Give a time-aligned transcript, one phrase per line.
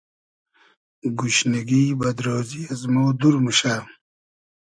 [1.19, 3.75] گوشنیگی، بئد رۉزی از مۉ دور موشۂ